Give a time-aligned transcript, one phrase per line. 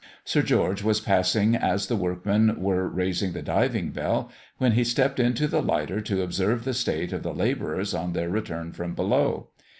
[0.25, 5.19] Sir George was passing as the workmen were raising the diving bell, when he stepped
[5.19, 9.49] into the lighter to observe the state of the labourers on their return from below.